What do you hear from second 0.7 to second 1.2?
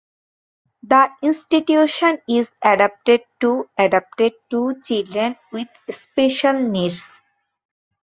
The